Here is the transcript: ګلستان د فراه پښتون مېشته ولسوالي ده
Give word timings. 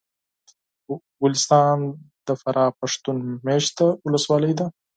ګلستان 1.21 1.79
د 2.27 2.29
فراه 2.41 2.71
پښتون 2.79 3.17
مېشته 3.45 3.85
ولسوالي 4.05 4.53
ده 4.59 4.65